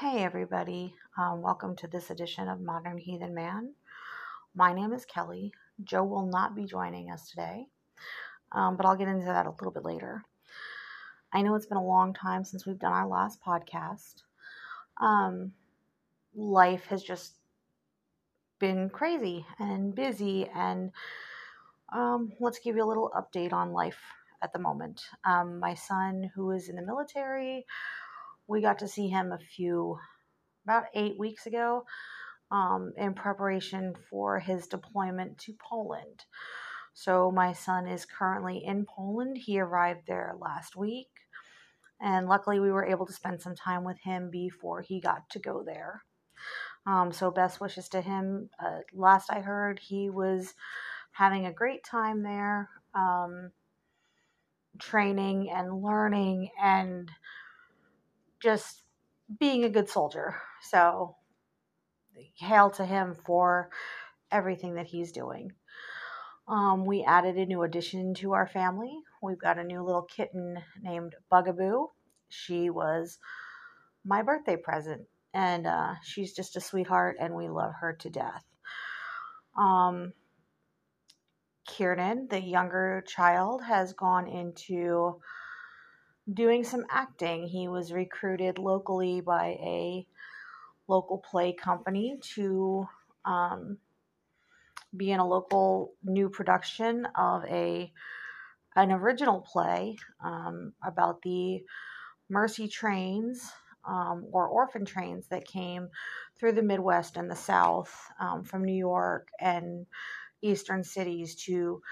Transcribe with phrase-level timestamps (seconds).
[0.00, 0.94] Hey, everybody.
[1.18, 3.74] Um, welcome to this edition of Modern Heathen Man.
[4.54, 5.50] My name is Kelly.
[5.82, 7.66] Joe will not be joining us today,
[8.52, 10.22] um, but I'll get into that a little bit later.
[11.32, 14.22] I know it's been a long time since we've done our last podcast.
[15.00, 15.50] Um,
[16.32, 17.32] life has just
[18.60, 20.92] been crazy and busy, and
[21.92, 23.98] um, let's give you a little update on life
[24.42, 25.02] at the moment.
[25.24, 27.66] Um, my son, who is in the military,
[28.48, 29.98] we got to see him a few,
[30.64, 31.84] about eight weeks ago,
[32.50, 36.24] um, in preparation for his deployment to Poland.
[36.94, 39.36] So, my son is currently in Poland.
[39.38, 41.10] He arrived there last week,
[42.00, 45.38] and luckily, we were able to spend some time with him before he got to
[45.38, 46.02] go there.
[46.86, 48.50] Um, so, best wishes to him.
[48.58, 50.54] Uh, last I heard, he was
[51.12, 53.52] having a great time there, um,
[54.80, 57.10] training and learning and
[58.42, 58.82] just
[59.38, 60.36] being a good soldier.
[60.70, 61.16] So,
[62.36, 63.70] hail to him for
[64.30, 65.52] everything that he's doing.
[66.48, 68.92] Um, we added a new addition to our family.
[69.22, 71.88] We've got a new little kitten named Bugaboo.
[72.30, 73.18] She was
[74.04, 75.02] my birthday present,
[75.34, 78.44] and uh, she's just a sweetheart, and we love her to death.
[79.58, 80.12] Um,
[81.66, 85.20] Kiernan, the younger child, has gone into
[86.32, 87.46] doing some acting.
[87.46, 90.06] He was recruited locally by a
[90.86, 92.86] local play company to
[93.24, 93.78] um,
[94.96, 97.92] be in a local new production of a
[98.76, 101.62] an original play um, about the
[102.28, 103.50] mercy trains
[103.88, 105.88] um, or orphan trains that came
[106.38, 109.86] through the Midwest and the South um, from New York and
[110.42, 111.82] eastern cities to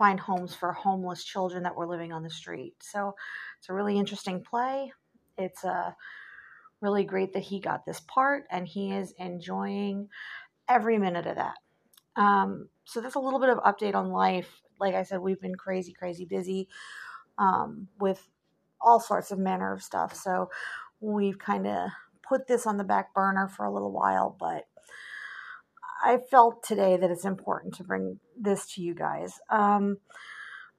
[0.00, 2.72] find homes for homeless children that were living on the street.
[2.80, 3.14] So
[3.58, 4.90] it's a really interesting play.
[5.36, 5.90] It's uh,
[6.80, 10.08] really great that he got this part and he is enjoying
[10.70, 11.56] every minute of that.
[12.16, 14.62] Um, so that's a little bit of update on life.
[14.80, 16.66] Like I said, we've been crazy, crazy busy
[17.36, 18.26] um, with
[18.80, 20.14] all sorts of manner of stuff.
[20.14, 20.48] So
[21.00, 21.90] we've kind of
[22.26, 24.64] put this on the back burner for a little while, but
[26.02, 29.34] I felt today that it's important to bring this to you guys.
[29.50, 29.98] Um,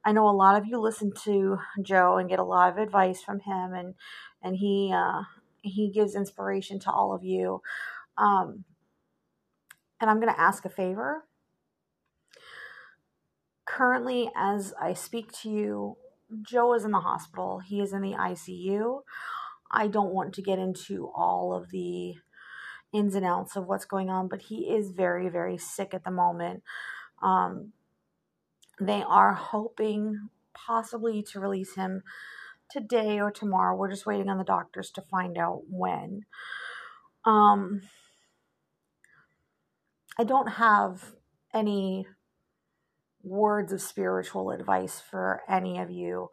[0.04, 3.22] I know a lot of you listen to Joe and get a lot of advice
[3.22, 3.94] from him, and
[4.42, 5.22] and he uh,
[5.62, 7.60] he gives inspiration to all of you.
[8.18, 8.64] Um,
[10.00, 11.24] and I'm going to ask a favor.
[13.64, 15.96] Currently, as I speak to you,
[16.42, 17.60] Joe is in the hospital.
[17.60, 19.02] He is in the ICU.
[19.70, 22.16] I don't want to get into all of the
[22.92, 26.10] ins and outs of what's going on, but he is very, very sick at the
[26.10, 26.62] moment.
[27.22, 27.72] Um,
[28.80, 32.02] they are hoping possibly to release him
[32.70, 33.76] today or tomorrow.
[33.76, 36.22] We're just waiting on the doctors to find out when.
[37.24, 37.82] Um,
[40.18, 41.14] I don't have
[41.54, 42.06] any
[43.22, 46.28] words of spiritual advice for any of you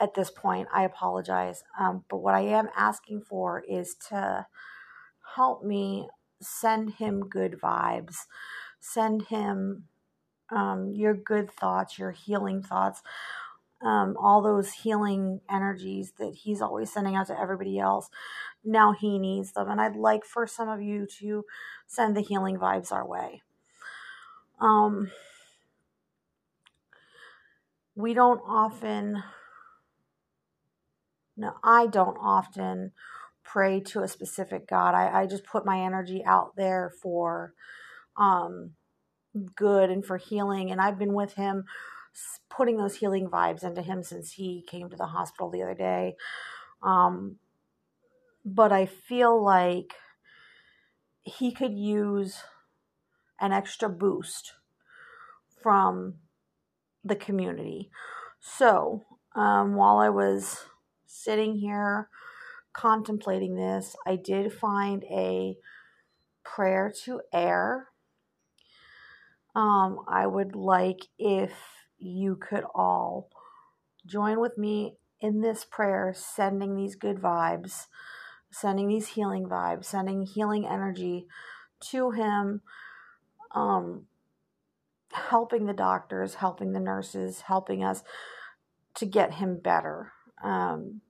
[0.00, 0.68] at this point.
[0.74, 1.62] I apologize.
[1.78, 4.46] Um, but what I am asking for is to
[5.36, 6.08] help me
[6.40, 8.16] send him good vibes,
[8.80, 9.84] send him
[10.50, 13.02] um, your good thoughts, your healing thoughts,
[13.82, 18.08] um, all those healing energies that he's always sending out to everybody else.
[18.64, 19.68] Now he needs them.
[19.68, 21.44] And I'd like for some of you to
[21.86, 23.42] send the healing vibes our way.
[24.60, 25.10] Um,
[27.94, 29.22] we don't often,
[31.36, 32.92] no, I don't often
[33.52, 34.94] pray to a specific God.
[34.94, 37.52] I, I just put my energy out there for
[38.16, 38.72] um,
[39.54, 40.70] good and for healing.
[40.70, 41.64] And I've been with him,
[42.48, 46.16] putting those healing vibes into him since he came to the hospital the other day.
[46.82, 47.36] Um,
[48.44, 49.94] but I feel like
[51.22, 52.38] he could use
[53.38, 54.54] an extra boost
[55.62, 56.14] from
[57.04, 57.90] the community.
[58.40, 60.64] So um, while I was
[61.06, 62.08] sitting here
[62.72, 65.56] contemplating this, I did find a
[66.44, 67.84] prayer to Eir
[69.54, 71.52] um, I would like if
[71.98, 73.28] you could all
[74.06, 77.86] join with me in this prayer, sending these good vibes,
[78.50, 81.26] sending these healing vibes, sending healing energy
[81.80, 82.62] to him,
[83.54, 84.06] um,
[85.12, 88.02] helping the doctors, helping the nurses, helping us
[88.94, 90.12] to get him better.
[90.42, 91.02] Um,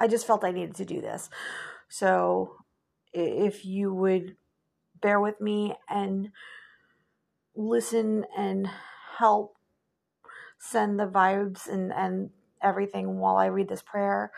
[0.00, 1.28] I just felt I needed to do this.
[1.88, 2.56] So
[3.12, 4.36] if you would
[5.00, 6.30] bear with me and
[7.54, 8.68] listen and
[9.18, 9.56] help
[10.58, 12.30] send the vibes and, and
[12.62, 14.30] everything while I read this prayer.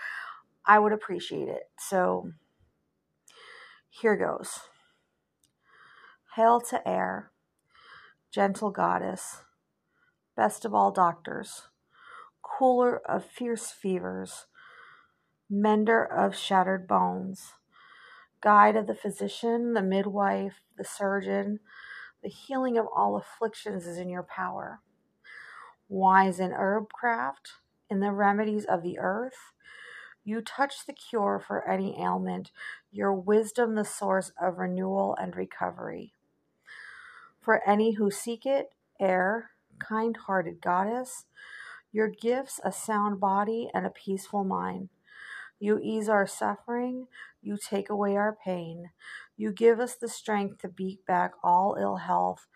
[0.64, 1.64] I would appreciate it.
[1.78, 2.30] So
[3.90, 4.60] here goes.
[6.36, 7.24] Hail to Eir,
[8.32, 9.42] gentle goddess,
[10.36, 11.68] best of all doctors,
[12.42, 14.46] cooler of fierce fevers,
[15.52, 17.52] mender of shattered bones,
[18.40, 21.60] guide of the physician, the midwife, the surgeon,
[22.22, 24.81] the healing of all afflictions is in your power.
[25.90, 27.52] Wise in herb craft,
[27.90, 29.52] in the remedies of the earth,
[30.25, 32.50] you touch the cure for any ailment,
[32.90, 36.14] your wisdom the source of renewal and recovery.
[37.43, 39.48] For any who seek it, Eir,
[39.78, 41.26] kind hearted goddess,
[41.93, 44.88] your gifts a sound body and a peaceful mind.
[45.62, 47.06] You ease our suffering,
[47.40, 48.90] you take away our pain.
[49.36, 52.48] You give us the strength to beat back all ill health.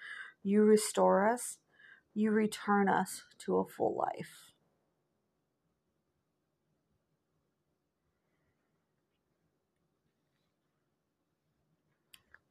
[0.42, 1.58] You restore us,
[2.14, 4.50] you return us to a full life.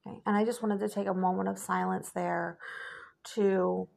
[0.07, 2.59] Okay, and I just wanted to take a moment of silence there
[3.33, 3.89] to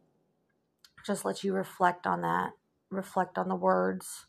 [1.06, 2.50] just let you reflect on that,
[2.90, 4.26] reflect on the words,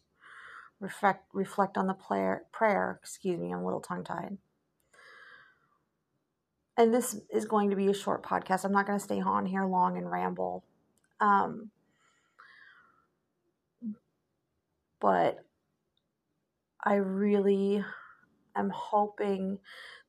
[0.80, 2.44] reflect reflect on the prayer.
[2.52, 4.38] Prayer, excuse me, I'm a little tongue tied.
[6.78, 8.64] And this is going to be a short podcast.
[8.64, 10.64] I'm not going to stay on here long and ramble.
[11.20, 11.72] Um,
[15.02, 15.40] but
[16.82, 17.84] I really
[18.56, 19.60] am hoping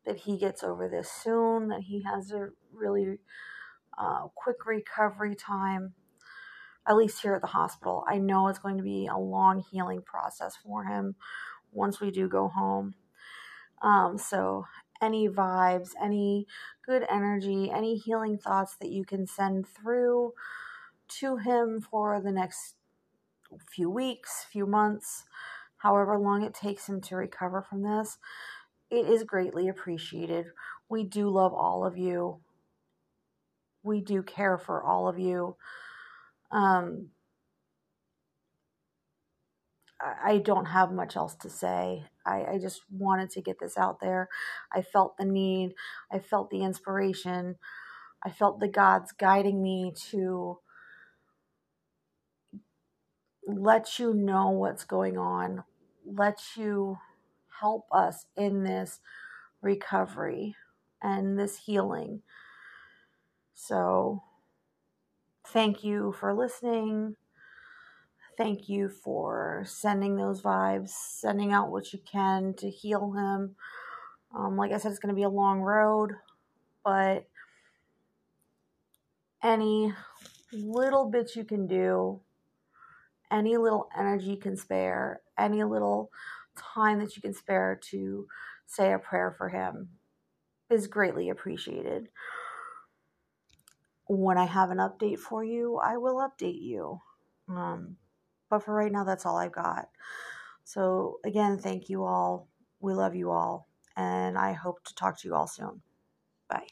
[0.06, 3.18] that he gets over this soon, that he has a really
[3.98, 5.94] uh, quick recovery time,
[6.90, 8.04] at least here at the hospital.
[8.08, 11.14] I know it's going to be a long healing process for him
[11.70, 12.94] once we do go home.
[13.80, 14.66] Um, so,
[15.00, 16.48] any vibes, any
[16.84, 20.32] good energy, any healing thoughts that you can send through
[21.20, 22.74] to him for the next
[23.70, 25.24] few weeks, few months,
[25.78, 28.18] however long it takes him to recover from this,
[28.90, 30.46] it is greatly appreciated.
[30.88, 32.40] We do love all of you.
[33.84, 35.56] We do care for all of you.
[36.52, 37.10] Um,
[40.24, 42.04] I don't have much else to say.
[42.24, 44.28] I, I, just wanted to get this out there.
[44.72, 45.74] I felt the need.
[46.10, 47.56] I felt the inspiration.
[48.24, 50.58] I felt the gods guiding me to
[53.46, 55.64] let you know what's going on,
[56.06, 56.98] let you
[57.60, 59.00] help us in this
[59.62, 60.54] recovery
[61.02, 62.22] and this healing.
[63.54, 64.22] So,
[65.52, 67.16] thank you for listening.
[68.36, 73.56] Thank you for sending those vibes, sending out what you can to heal him.
[74.34, 76.12] Um, like I said, it's going to be a long road,
[76.84, 77.26] but
[79.42, 79.92] any
[80.52, 82.20] little bit you can do,
[83.30, 86.10] any little energy you can spare, any little
[86.56, 88.26] time that you can spare to
[88.66, 89.88] say a prayer for him
[90.70, 92.08] is greatly appreciated.
[94.10, 97.00] When I have an update for you, I will update you.
[97.48, 97.96] Um,
[98.48, 99.88] but for right now, that's all I've got.
[100.64, 102.48] So, again, thank you all.
[102.80, 103.68] We love you all.
[103.96, 105.82] And I hope to talk to you all soon.
[106.48, 106.66] Bye.